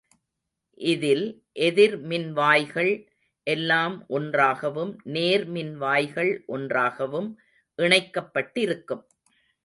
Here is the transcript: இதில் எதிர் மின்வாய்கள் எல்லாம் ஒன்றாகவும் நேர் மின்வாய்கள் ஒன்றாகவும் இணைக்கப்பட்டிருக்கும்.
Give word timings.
இதில் 0.81 1.25
எதிர் 1.65 1.97
மின்வாய்கள் 2.03 2.89
எல்லாம் 3.47 3.95
ஒன்றாகவும் 4.07 4.93
நேர் 5.15 5.45
மின்வாய்கள் 5.51 6.31
ஒன்றாகவும் 6.47 7.29
இணைக்கப்பட்டிருக்கும். 7.79 9.03